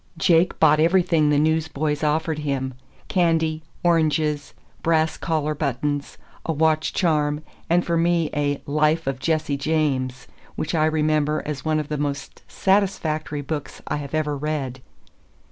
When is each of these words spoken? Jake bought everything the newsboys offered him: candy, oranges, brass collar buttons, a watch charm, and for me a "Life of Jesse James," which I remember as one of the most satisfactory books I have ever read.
Jake 0.17 0.59
bought 0.59 0.79
everything 0.79 1.29
the 1.29 1.37
newsboys 1.37 2.03
offered 2.03 2.39
him: 2.39 2.73
candy, 3.07 3.61
oranges, 3.83 4.55
brass 4.81 5.15
collar 5.15 5.53
buttons, 5.53 6.17
a 6.43 6.51
watch 6.51 6.91
charm, 6.91 7.43
and 7.69 7.85
for 7.85 7.97
me 7.97 8.31
a 8.35 8.63
"Life 8.65 9.05
of 9.05 9.19
Jesse 9.19 9.57
James," 9.57 10.25
which 10.55 10.73
I 10.73 10.85
remember 10.85 11.43
as 11.45 11.63
one 11.63 11.79
of 11.79 11.89
the 11.89 11.99
most 11.99 12.41
satisfactory 12.47 13.41
books 13.41 13.79
I 13.85 13.97
have 13.97 14.15
ever 14.15 14.35
read. 14.35 14.81